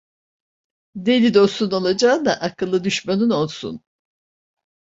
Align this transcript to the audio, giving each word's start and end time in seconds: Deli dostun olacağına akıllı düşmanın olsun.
Deli 0.95 1.33
dostun 1.33 1.71
olacağına 1.71 2.31
akıllı 2.33 2.83
düşmanın 2.83 3.29
olsun. 3.29 3.81